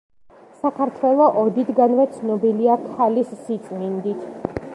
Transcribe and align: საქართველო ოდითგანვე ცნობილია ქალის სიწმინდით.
საქართველო 0.61 1.27
ოდითგანვე 1.41 2.07
ცნობილია 2.17 2.79
ქალის 2.87 3.37
სიწმინდით. 3.45 4.29